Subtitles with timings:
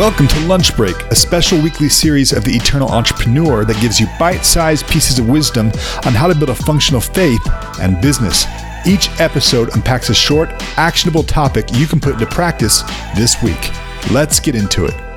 [0.00, 4.06] Welcome to Lunch Break, a special weekly series of the Eternal Entrepreneur that gives you
[4.18, 5.66] bite sized pieces of wisdom
[6.06, 7.46] on how to build a functional faith
[7.82, 8.46] and business.
[8.86, 10.48] Each episode unpacks a short,
[10.78, 12.80] actionable topic you can put into practice
[13.14, 13.70] this week.
[14.10, 15.09] Let's get into it.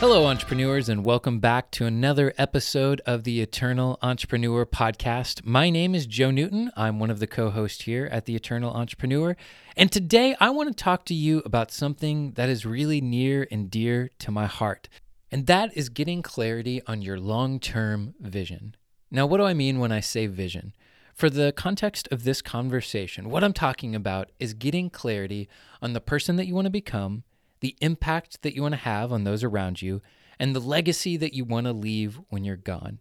[0.00, 5.44] Hello, entrepreneurs, and welcome back to another episode of the Eternal Entrepreneur Podcast.
[5.44, 6.70] My name is Joe Newton.
[6.74, 9.36] I'm one of the co hosts here at the Eternal Entrepreneur.
[9.76, 13.70] And today I want to talk to you about something that is really near and
[13.70, 14.88] dear to my heart,
[15.30, 18.76] and that is getting clarity on your long term vision.
[19.10, 20.72] Now, what do I mean when I say vision?
[21.12, 25.46] For the context of this conversation, what I'm talking about is getting clarity
[25.82, 27.24] on the person that you want to become
[27.60, 30.02] the impact that you want to have on those around you,
[30.38, 33.00] and the legacy that you want to leave when you're gone.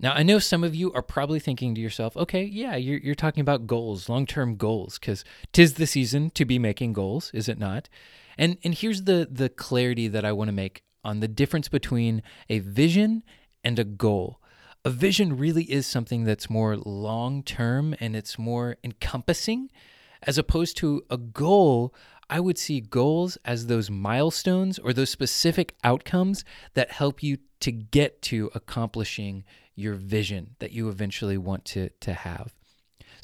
[0.00, 3.14] Now, I know some of you are probably thinking to yourself, okay, yeah, you're, you're
[3.14, 7.48] talking about goals, long term goals, because tis the season to be making goals, is
[7.48, 7.88] it not?
[8.36, 12.22] And, and here's the, the clarity that I want to make on the difference between
[12.48, 13.22] a vision
[13.62, 14.40] and a goal.
[14.84, 19.70] A vision really is something that's more long term and it's more encompassing,
[20.22, 21.94] as opposed to a goal
[22.28, 26.44] I would see goals as those milestones or those specific outcomes
[26.74, 29.44] that help you to get to accomplishing
[29.74, 32.54] your vision that you eventually want to, to have.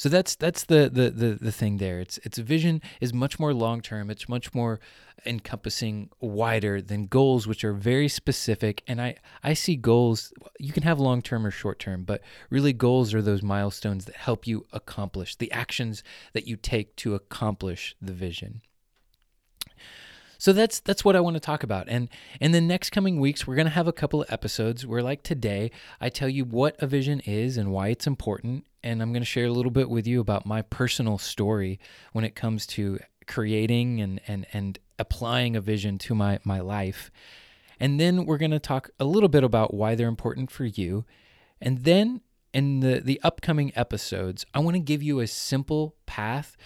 [0.00, 2.00] So that's that's the, the the the thing there.
[2.00, 4.08] It's it's vision is much more long term.
[4.08, 4.80] It's much more
[5.26, 8.82] encompassing, wider than goals, which are very specific.
[8.86, 10.32] And I I see goals.
[10.58, 14.16] You can have long term or short term, but really goals are those milestones that
[14.16, 18.62] help you accomplish the actions that you take to accomplish the vision.
[20.40, 21.86] So that's that's what I want to talk about.
[21.90, 22.08] And
[22.40, 25.22] in the next coming weeks, we're going to have a couple of episodes where like
[25.22, 29.20] today, I tell you what a vision is and why it's important, and I'm going
[29.20, 31.78] to share a little bit with you about my personal story
[32.14, 37.10] when it comes to creating and and and applying a vision to my my life.
[37.78, 41.04] And then we're going to talk a little bit about why they're important for you.
[41.60, 42.22] And then
[42.54, 46.56] in the the upcoming episodes, I want to give you a simple path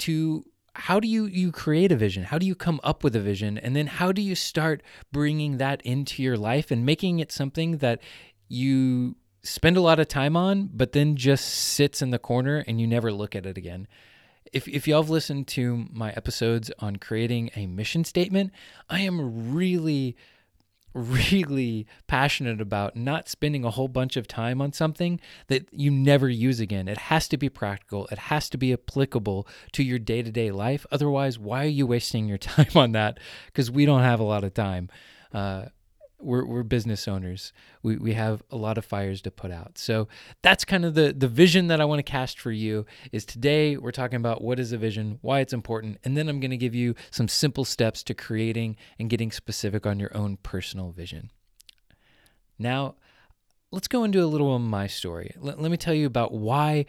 [0.00, 0.44] to
[0.78, 2.24] how do you you create a vision?
[2.24, 3.56] How do you come up with a vision?
[3.58, 7.78] And then how do you start bringing that into your life and making it something
[7.78, 8.00] that
[8.48, 12.80] you spend a lot of time on but then just sits in the corner and
[12.80, 13.88] you never look at it again?
[14.52, 18.52] If, if y'all have listened to my episodes on creating a mission statement
[18.88, 20.16] i am really
[20.96, 26.28] really passionate about not spending a whole bunch of time on something that you never
[26.28, 26.88] use again.
[26.88, 30.50] It has to be practical, it has to be applicable to your day to day
[30.50, 30.86] life.
[30.90, 33.18] Otherwise, why are you wasting your time on that?
[33.46, 34.88] Because we don't have a lot of time.
[35.32, 35.66] Uh,
[36.18, 37.52] we're, we're business owners.
[37.82, 39.78] We, we have a lot of fires to put out.
[39.78, 40.08] So
[40.42, 43.76] that's kind of the, the vision that I want to cast for you is today
[43.76, 46.56] we're talking about what is a vision, why it's important, and then I'm going to
[46.56, 51.30] give you some simple steps to creating and getting specific on your own personal vision.
[52.58, 52.94] Now,
[53.70, 55.32] let's go into a little of my story.
[55.36, 56.86] Let, let me tell you about why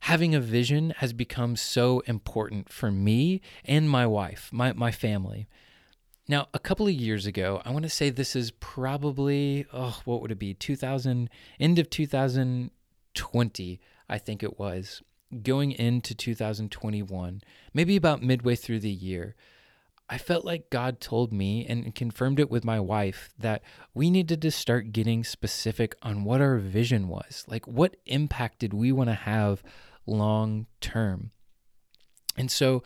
[0.00, 5.46] having a vision has become so important for me and my wife, my, my family.
[6.30, 10.22] Now, a couple of years ago, I want to say this is probably, oh, what
[10.22, 10.54] would it be?
[10.54, 15.02] 2000, end of 2020, I think it was,
[15.42, 17.42] going into 2021,
[17.74, 19.34] maybe about midway through the year.
[20.08, 23.62] I felt like God told me and confirmed it with my wife that
[23.92, 27.44] we needed to start getting specific on what our vision was.
[27.48, 29.64] Like, what impact did we want to have
[30.06, 31.32] long term?
[32.36, 32.84] And so,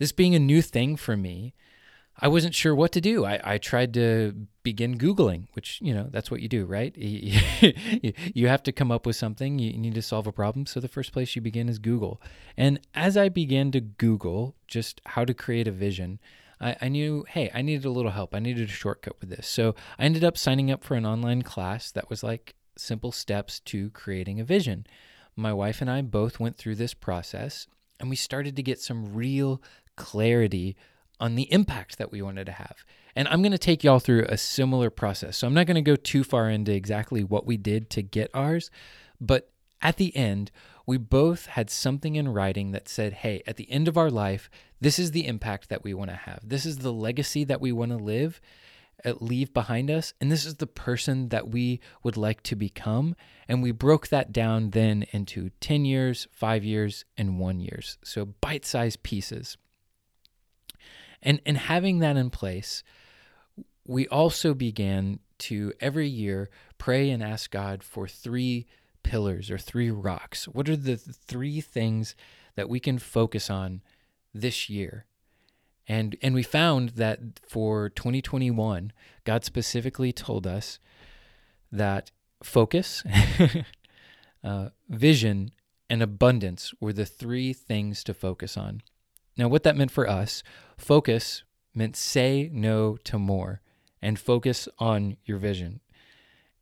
[0.00, 1.54] this being a new thing for me,
[2.18, 3.24] I wasn't sure what to do.
[3.24, 6.96] I, I tried to begin Googling, which, you know, that's what you do, right?
[6.96, 9.58] you have to come up with something.
[9.58, 10.66] You need to solve a problem.
[10.66, 12.20] So the first place you begin is Google.
[12.56, 16.20] And as I began to Google just how to create a vision,
[16.60, 18.34] I, I knew, hey, I needed a little help.
[18.34, 19.48] I needed a shortcut with this.
[19.48, 23.58] So I ended up signing up for an online class that was like simple steps
[23.60, 24.86] to creating a vision.
[25.34, 27.66] My wife and I both went through this process
[27.98, 29.60] and we started to get some real
[29.96, 30.76] clarity
[31.20, 32.84] on the impact that we wanted to have.
[33.16, 35.38] And I'm going to take y'all through a similar process.
[35.38, 38.30] So I'm not going to go too far into exactly what we did to get
[38.34, 38.70] ours,
[39.20, 39.50] but
[39.80, 40.50] at the end,
[40.86, 44.50] we both had something in writing that said, hey, at the end of our life,
[44.80, 46.40] this is the impact that we want to have.
[46.42, 48.40] This is the legacy that we want to live,
[49.04, 53.14] uh, leave behind us, and this is the person that we would like to become.
[53.48, 57.98] And we broke that down then into 10 years, 5 years, and 1 years.
[58.04, 59.56] So bite-sized pieces.
[61.24, 62.84] And and having that in place,
[63.86, 68.66] we also began to every year pray and ask God for three
[69.02, 70.46] pillars or three rocks.
[70.46, 72.14] What are the three things
[72.54, 73.82] that we can focus on
[74.32, 75.06] this year?
[75.88, 78.92] And and we found that for 2021,
[79.24, 80.78] God specifically told us
[81.72, 82.10] that
[82.42, 83.02] focus,
[84.44, 85.50] uh, vision,
[85.90, 88.82] and abundance were the three things to focus on.
[89.36, 90.42] Now, what that meant for us,
[90.76, 91.44] focus
[91.74, 93.60] meant say no to more
[94.00, 95.80] and focus on your vision.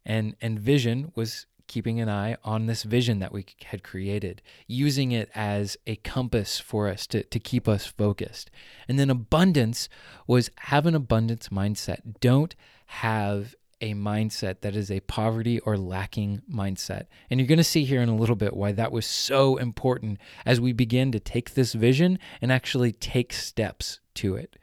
[0.05, 5.11] And and vision was keeping an eye on this vision that we had created, using
[5.11, 8.51] it as a compass for us to, to keep us focused.
[8.87, 9.89] And then abundance
[10.27, 12.21] was have an abundance mindset.
[12.21, 12.55] Don't
[12.87, 17.07] have a mindset that is a poverty or lacking mindset.
[17.31, 20.19] And you're going to see here in a little bit why that was so important
[20.45, 24.57] as we begin to take this vision and actually take steps to it.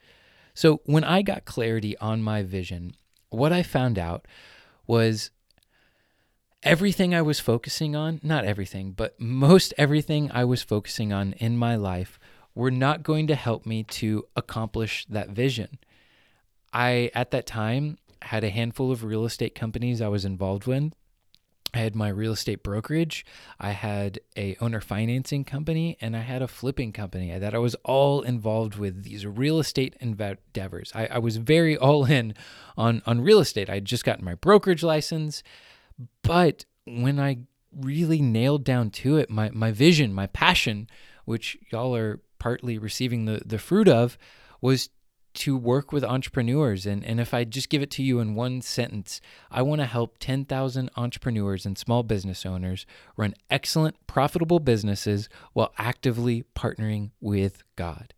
[0.54, 2.94] So, when I got clarity on my vision,
[3.30, 4.28] what I found out
[4.88, 5.32] was
[6.64, 11.58] everything I was focusing on, not everything, but most everything I was focusing on in
[11.58, 12.20] my life
[12.56, 15.80] were not going to help me to accomplish that vision.
[16.74, 20.92] I, at that time, had a handful of real estate companies I was involved with.
[21.74, 23.26] I had my real estate brokerage,
[23.60, 27.60] I had a owner financing company, and I had a flipping company uh, that I
[27.60, 30.92] was all involved with these real estate endeavors.
[30.96, 32.34] I, I was very all in
[32.78, 33.70] on on real estate.
[33.70, 35.44] I had just gotten my brokerage license.
[36.24, 37.40] But when I
[37.76, 40.90] really nailed down to it, my, my vision, my passion,
[41.26, 44.18] which y'all are partly receiving the, the fruit of,
[44.62, 44.90] was
[45.40, 46.86] to work with entrepreneurs.
[46.86, 49.20] And, and if I just give it to you in one sentence,
[49.50, 52.86] I want to help 10,000 entrepreneurs and small business owners
[53.18, 58.14] run excellent, profitable businesses while actively partnering with God.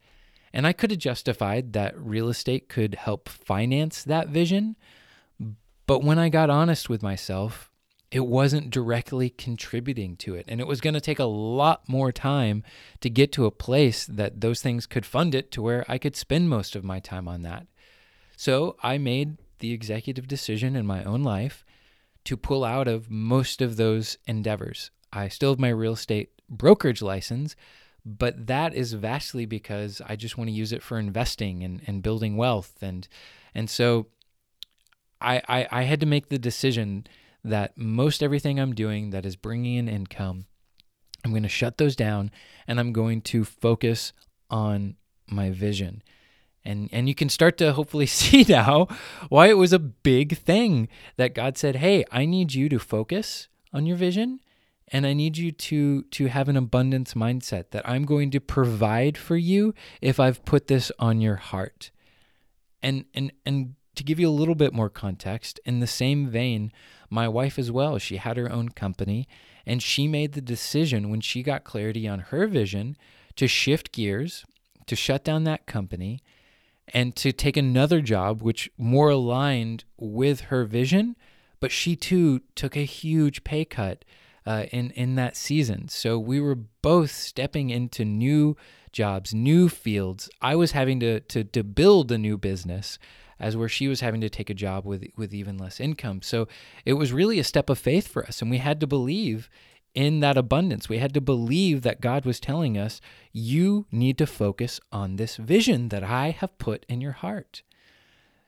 [0.53, 4.75] And I could have justified that real estate could help finance that vision.
[5.88, 7.70] But when I got honest with myself,
[8.12, 10.46] it wasn't directly contributing to it.
[10.50, 12.63] And it was going to take a lot more time
[13.00, 16.18] to get to a place that those things could fund it to where I could
[16.18, 17.68] spend most of my time on that.
[18.36, 21.63] So I made the executive decision in my own life
[22.25, 24.92] to pull out of most of those endeavors.
[25.13, 27.56] I still have my real estate brokerage license,
[28.06, 32.04] but that is vastly because I just want to use it for investing and, and
[32.04, 32.75] building wealth.
[32.81, 33.08] And,
[33.56, 34.08] and so
[35.22, 37.06] I, I, I had to make the decision
[37.43, 40.45] that most everything I'm doing that is bringing in income,
[41.23, 42.31] I'm going to shut those down
[42.67, 44.13] and I'm going to focus
[44.49, 44.95] on
[45.27, 46.03] my vision.
[46.63, 48.88] And, and you can start to hopefully see now
[49.29, 53.47] why it was a big thing that God said, Hey, I need you to focus
[53.73, 54.39] on your vision
[54.91, 59.17] and I need you to to have an abundance mindset that I'm going to provide
[59.17, 61.91] for you if I've put this on your heart.
[62.83, 66.71] And and and to give you a little bit more context, in the same vein,
[67.12, 69.28] my wife as well, she had her own company
[69.66, 72.98] and she made the decision when she got clarity on her vision
[73.36, 74.46] to shift gears,
[74.88, 76.19] to shut down that company,
[76.88, 81.16] and to take another job which more aligned with her vision.
[81.60, 84.04] But she too took a huge pay cut
[84.46, 85.90] uh, in in that season.
[85.90, 88.58] So we were both stepping into new
[88.91, 90.29] jobs, new fields.
[90.41, 92.99] I was having to to to build a new business
[93.39, 96.21] as where she was having to take a job with with even less income.
[96.21, 96.47] So
[96.85, 99.49] it was really a step of faith for us, and we had to believe
[99.93, 100.88] in that abundance.
[100.88, 103.01] We had to believe that God was telling us,
[103.31, 107.63] you need to focus on this vision that I have put in your heart.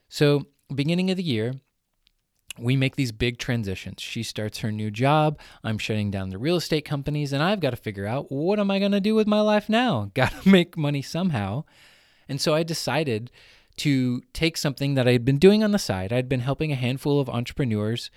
[0.07, 1.55] So, beginning of the year,
[2.57, 4.01] we make these big transitions.
[4.01, 5.39] She starts her new job.
[5.63, 8.69] I'm shutting down the real estate companies, and I've got to figure out what am
[8.69, 10.11] I going to do with my life now?
[10.13, 11.63] Got to make money somehow.
[12.29, 13.31] And so I decided
[13.77, 16.13] to take something that I had been doing on the side.
[16.13, 18.11] I'd been helping a handful of entrepreneurs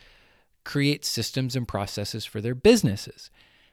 [0.65, 3.31] create systems and processes for their businesses.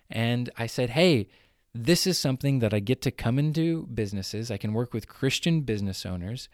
[0.10, 1.27] And I said, hey,
[1.74, 4.51] this is something that I get to come into businesses.
[4.51, 6.48] I can work with Christian business owners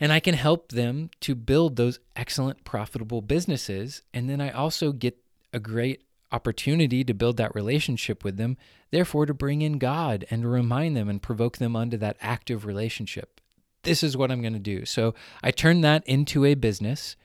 [0.00, 4.02] and I can help them to build those excellent, profitable businesses.
[4.12, 5.18] And then I also get
[5.52, 8.56] a great opportunity to build that relationship with them,
[8.90, 13.40] therefore, to bring in God and remind them and provoke them onto that active relationship
[13.82, 14.84] this is what I'm going to do.
[14.84, 17.16] So I turned that into a business.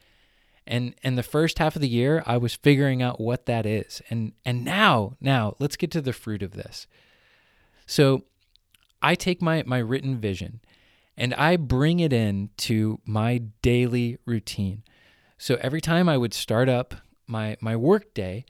[0.65, 4.01] And and the first half of the year I was figuring out what that is.
[4.09, 6.87] And and now, now let's get to the fruit of this.
[7.85, 8.23] So
[9.01, 10.59] I take my my written vision
[11.17, 14.83] and I bring it in to my daily routine.
[15.37, 16.95] So every time I would start up
[17.27, 18.45] my my work day,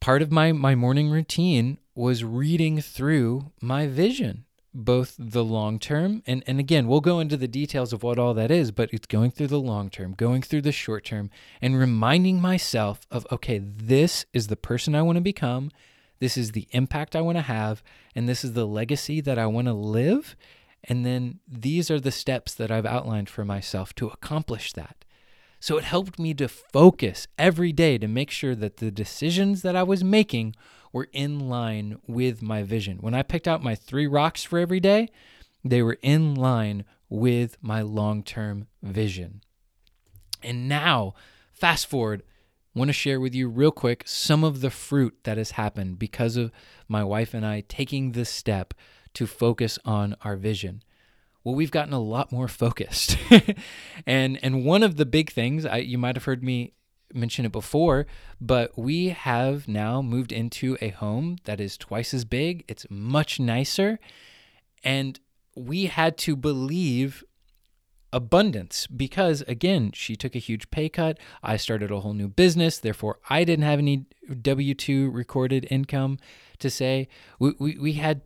[0.00, 6.22] part of my my morning routine was reading through my vision both the long term
[6.26, 9.06] and, and again we'll go into the details of what all that is but it's
[9.06, 11.30] going through the long term going through the short term
[11.62, 15.70] and reminding myself of okay this is the person i want to become
[16.18, 17.82] this is the impact i want to have
[18.14, 20.36] and this is the legacy that i want to live
[20.88, 25.04] And then these are the steps that I've outlined for myself to accomplish that.
[25.58, 29.74] So it helped me to focus every day to make sure that the decisions that
[29.74, 30.54] I was making
[30.92, 32.98] were in line with my vision.
[33.00, 35.08] When I picked out my three rocks for every day,
[35.64, 39.40] they were in line with my long term vision.
[40.42, 41.14] And now,
[41.52, 42.22] fast forward,
[42.74, 45.98] I want to share with you real quick some of the fruit that has happened
[45.98, 46.52] because of
[46.88, 48.74] my wife and I taking this step
[49.16, 50.82] to focus on our vision.
[51.42, 53.16] Well, we've gotten a lot more focused.
[54.06, 56.74] and and one of the big things, I, you might have heard me
[57.14, 58.06] mention it before,
[58.40, 62.64] but we have now moved into a home that is twice as big.
[62.68, 63.98] It's much nicer.
[64.84, 65.18] And
[65.54, 67.24] we had to believe
[68.12, 72.78] abundance because again she took a huge pay cut i started a whole new business
[72.78, 76.16] therefore i didn't have any w2 recorded income
[76.58, 77.08] to say
[77.40, 78.22] we, we, we had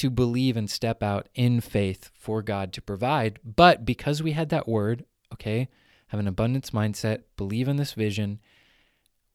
[0.00, 4.48] to believe and step out in faith for god to provide but because we had
[4.48, 5.68] that word okay
[6.08, 8.40] have an abundance mindset believe in this vision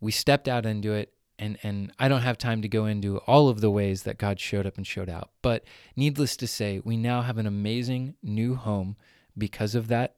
[0.01, 3.49] we stepped out into it and and I don't have time to go into all
[3.49, 5.31] of the ways that God showed up and showed out.
[5.41, 5.63] But
[5.95, 8.95] needless to say, we now have an amazing new home
[9.37, 10.15] because of that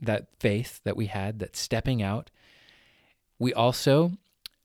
[0.00, 2.30] that faith that we had, that stepping out.
[3.38, 4.12] We also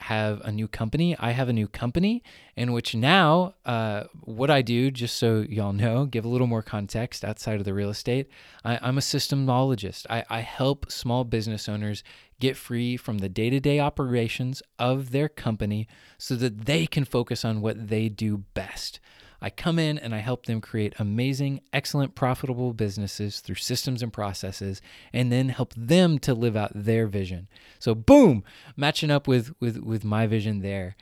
[0.03, 1.15] have a new company.
[1.17, 2.23] I have a new company
[2.57, 6.61] in which now, uh, what I do, just so y'all know, give a little more
[6.61, 8.27] context outside of the real estate,
[8.65, 10.05] I, am a systemologist.
[10.09, 12.03] I, I help small business owners
[12.41, 17.05] get free from the day to day operations of their company so that they can
[17.05, 18.99] focus on what they do best.
[19.43, 24.11] I come in and I help them create amazing, excellent, profitable businesses through systems and
[24.11, 24.81] processes,
[25.11, 27.49] and then help them to live out their vision.
[27.77, 28.45] So boom,
[28.77, 30.95] matching up with with with my vision there.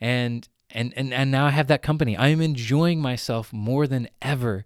[0.00, 2.16] And and and, and now I have that company.
[2.16, 4.64] I am enjoying myself more than ever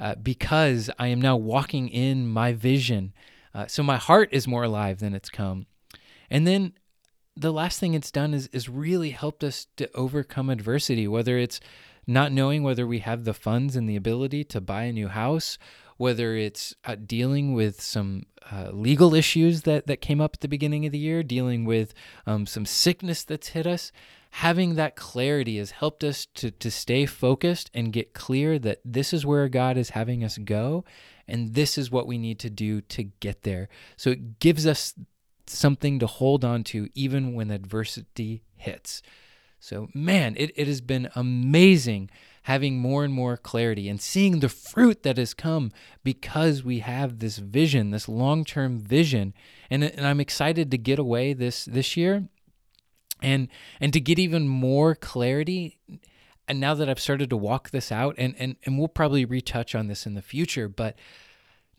[0.00, 3.12] uh, because I am now walking in my vision.
[3.54, 5.66] Uh, so my heart is more alive than it's come.
[6.30, 6.72] And then
[7.36, 11.60] the last thing it's done is is really helped us to overcome adversity, whether it's
[12.06, 15.58] not knowing whether we have the funds and the ability to buy a new house,
[15.96, 20.48] whether it's uh, dealing with some uh, legal issues that, that came up at the
[20.48, 21.94] beginning of the year, dealing with
[22.26, 23.92] um, some sickness that's hit us.
[24.36, 29.12] Having that clarity has helped us to, to stay focused and get clear that this
[29.12, 30.84] is where God is having us go,
[31.28, 33.68] and this is what we need to do to get there.
[33.96, 34.94] So it gives us
[35.46, 39.02] something to hold on to even when adversity hits.
[39.62, 42.10] So, man, it, it has been amazing
[42.42, 45.70] having more and more clarity and seeing the fruit that has come
[46.02, 49.34] because we have this vision, this long term vision.
[49.70, 52.26] And, and I'm excited to get away this, this year
[53.22, 53.46] and,
[53.80, 55.78] and to get even more clarity.
[56.48, 59.76] And now that I've started to walk this out, and, and, and we'll probably retouch
[59.76, 60.96] on this in the future, but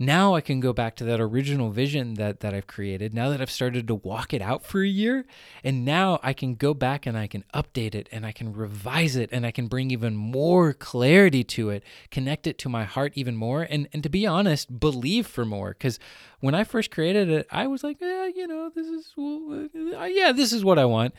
[0.06, 3.14] now I can go back to that original vision that that I've created.
[3.14, 5.26] Now that I've started to walk it out for a year,
[5.64, 9.16] and now I can go back and I can update it and I can revise
[9.16, 13.14] it and I can bring even more clarity to it, connect it to my heart
[13.16, 15.70] even more, and and to be honest, believe for more.
[15.70, 16.00] Because
[16.40, 20.32] when I first created it, I was like, you know, this is well, uh, yeah,
[20.32, 21.14] this is what I want.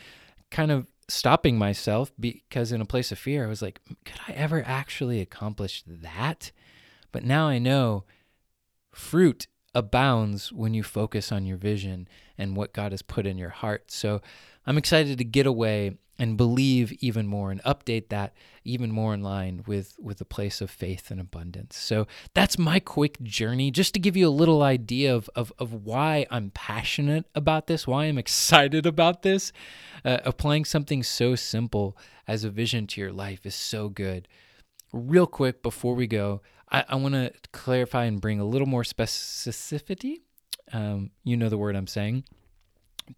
[0.51, 4.33] Kind of stopping myself because in a place of fear, I was like, could I
[4.33, 6.51] ever actually accomplish that?
[7.13, 8.05] But now I know
[8.95, 12.09] fruit abounds when you focus on your vision
[12.39, 13.91] and what God has put in your heart.
[13.91, 14.23] So
[14.67, 19.23] I'm excited to get away and believe even more and update that even more in
[19.23, 21.77] line with with the place of faith and abundance.
[21.77, 25.73] So that's my quick journey just to give you a little idea of of, of
[25.73, 29.53] why I'm passionate about this, why I'm excited about this.
[30.05, 31.97] Uh, applying something so simple
[32.29, 34.29] as a vision to your life is so good.
[34.93, 38.83] Real quick before we go, I, I want to clarify and bring a little more
[38.83, 40.21] specificity.
[40.73, 42.25] Um, you know the word I'm saying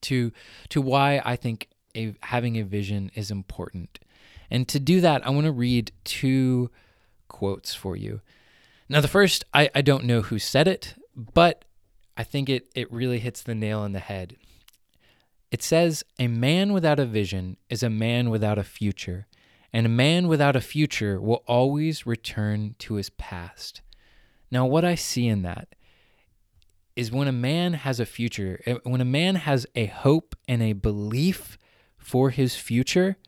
[0.03, 0.33] to
[0.71, 3.99] to why I think a, having a vision is important.
[4.51, 6.71] And to do that, I want to read two
[7.29, 8.21] quotes for you.
[8.89, 11.65] Now, the first, I, I don't know who said it, but
[12.17, 14.37] I think it, it really hits the nail on the head.
[15.51, 19.27] It says, A man without a vision is a man without a future,
[19.77, 23.83] and a man without a future will always return to his past.
[24.51, 25.75] Now, what I see in that
[26.97, 30.63] is when a man has a future, eh, when a man has a hope and
[30.63, 31.59] a belief
[31.99, 33.19] for his future,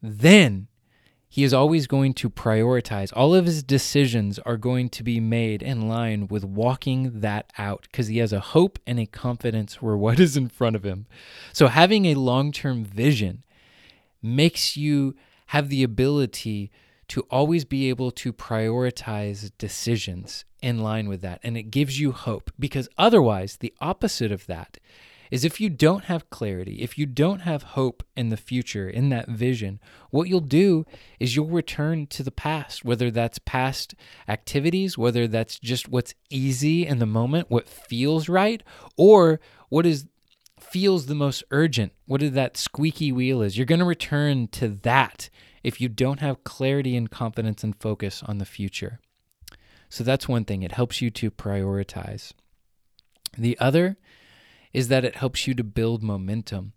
[0.00, 0.68] then
[1.28, 3.12] he is always going to prioritize.
[3.14, 7.82] All of his decisions are going to be made in line with walking that out
[7.82, 11.04] because he has a hope and a confidence for what is in front of him.
[11.52, 13.42] So, having a long term vision
[14.22, 15.14] makes you
[15.48, 16.70] have the ability
[17.08, 21.40] to always be able to prioritize decisions in line with that.
[21.42, 24.78] And it gives you hope because otherwise, the opposite of that
[25.30, 29.08] is if you don't have clarity, if you don't have hope in the future, in
[29.10, 30.84] that vision, what you'll do
[31.20, 33.94] is you'll return to the past, whether that's past
[34.26, 38.62] activities, whether that's just what's easy in the moment, what feels right,
[38.96, 40.06] or what is
[40.62, 43.56] feels the most urgent, what is that squeaky wheel is.
[43.56, 45.30] You're going to return to that
[45.62, 49.00] if you don't have clarity and confidence and focus on the future.
[49.88, 50.62] So that's one thing.
[50.62, 52.32] It helps you to prioritize.
[53.36, 53.96] The other
[54.72, 56.72] is that it helps you to build momentum.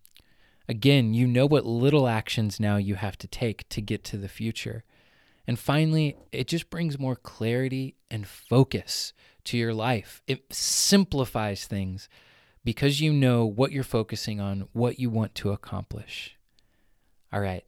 [0.68, 4.30] Again, you know what little actions now you have to take to get to the
[4.30, 4.84] future.
[5.48, 9.14] And finally, it just brings more clarity and focus
[9.46, 10.22] to your life.
[10.28, 12.08] It simplifies things
[12.63, 16.38] because you know what you're focusing on, what you want to accomplish.
[17.34, 17.65] All right.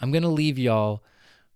[0.00, 1.02] I'm going to leave y'all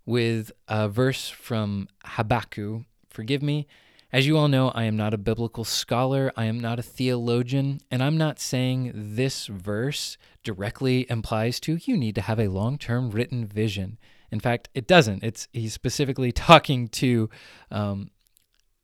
[0.04, 2.82] with a verse from Habakkuk.
[3.09, 3.66] Forgive me.
[4.12, 7.80] As you all know, I am not a biblical scholar, I am not a theologian,
[7.90, 13.11] and I'm not saying this verse directly implies to you need to have a long-term
[13.11, 13.99] written vision.
[14.30, 15.25] In fact, it doesn't.
[15.25, 17.30] It's he's specifically talking to
[17.71, 18.11] um,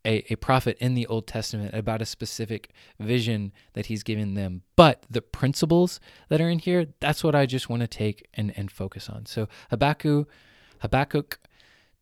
[0.09, 4.63] a, a prophet in the Old Testament about a specific vision that he's given them.
[4.75, 6.01] But the principles
[6.31, 9.27] that are in here, that's what I just want to take and, and focus on.
[9.27, 10.27] So Habakkuk,
[10.81, 11.39] Habakkuk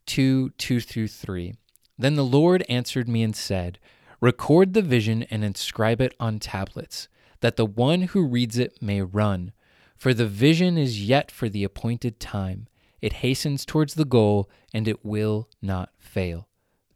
[0.06, 1.54] 2 2 through 3.
[1.98, 3.80] Then the Lord answered me and said,
[4.20, 7.08] Record the vision and inscribe it on tablets,
[7.40, 9.52] that the one who reads it may run.
[9.96, 12.68] For the vision is yet for the appointed time.
[13.00, 16.48] It hastens towards the goal, and it will not fail.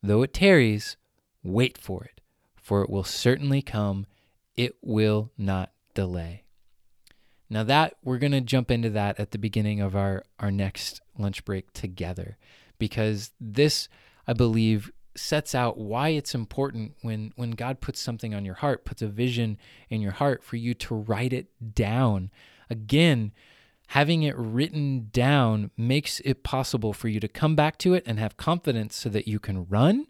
[0.03, 0.97] Though it tarries,
[1.43, 2.21] wait for it,
[2.57, 4.07] for it will certainly come.
[4.57, 6.45] It will not delay.
[7.49, 11.01] Now that we're going to jump into that at the beginning of our our next
[11.19, 12.39] lunch break together
[12.79, 13.89] because this
[14.27, 18.85] I believe sets out why it's important when when God puts something on your heart,
[18.85, 22.31] puts a vision in your heart for you to write it down.
[22.69, 23.33] Again,
[23.89, 28.21] having it written down makes it possible for you to come back to it and
[28.21, 30.07] have confidence so that you can run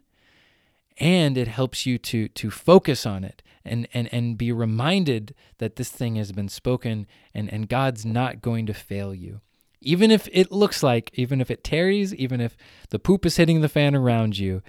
[0.99, 5.75] and it helps you to to focus on it and and and be reminded that
[5.75, 9.41] this thing has been spoken and and God's not going to fail you.
[9.81, 12.55] Even if it looks like, even if it tarries, even if
[12.89, 14.61] the poop is hitting the fan around you,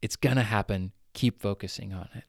[0.00, 0.92] it's going to happen.
[1.12, 2.22] Keep focusing on it.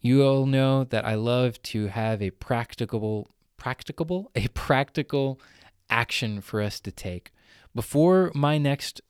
[0.00, 5.40] You all know that I love to have a practicable practicable a practical
[5.88, 7.30] action for us to take.
[7.74, 9.00] Before my next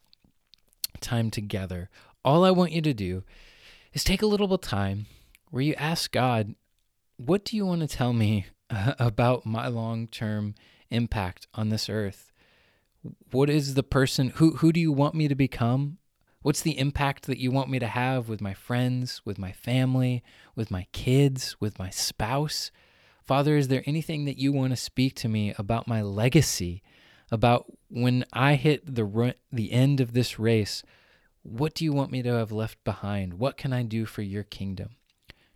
[1.01, 1.91] time together,
[2.25, 3.25] all I want you to do
[3.93, 5.07] is take a little bit of time
[5.51, 6.55] where you ask God,
[7.17, 10.55] what do you want to tell me uh, about my long-term
[10.91, 12.33] impact on this earth?
[13.31, 15.99] What is the person who who do you want me to become?
[16.43, 20.23] What's the impact that you want me to have with my friends, with my family,
[20.55, 22.71] with my kids, with my spouse?
[23.23, 26.83] Father, is there anything that you want to speak to me about my legacy,
[27.31, 30.83] about when I hit the the end of this race?
[31.43, 33.35] What do you want me to have left behind?
[33.35, 34.91] What can I do for your kingdom?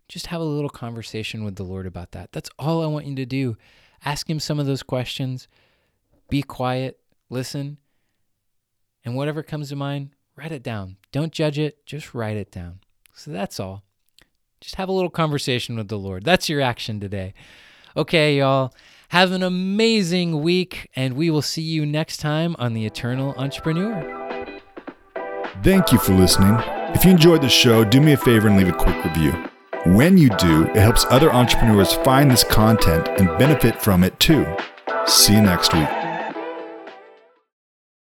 [0.09, 2.33] Just have a little conversation with the Lord about that.
[2.33, 3.57] That's all I want you to do.
[4.05, 5.49] Ask him some of those questions.
[6.29, 7.79] Be quiet, listen,
[9.05, 10.97] and whatever comes to mind, write it down.
[11.13, 12.81] Don't judge it, just write it down.
[13.15, 13.83] So that's all.
[14.61, 16.25] Just have a little conversation with the Lord.
[16.25, 17.35] That's your action today.
[17.97, 18.75] Okay, y'all.
[19.15, 23.95] Have an amazing week, and we will see you next time on The Eternal Entrepreneur.
[25.63, 26.57] Thank you for listening.
[26.97, 29.31] If you enjoyed the show, do me a favor and leave a quick review.
[29.87, 34.45] When you do, it helps other entrepreneurs find this content and benefit from it too.
[35.07, 36.04] See you next week.